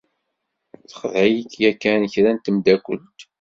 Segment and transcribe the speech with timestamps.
[0.89, 3.19] Texdeɛ-ik yakan kra n temdakelt?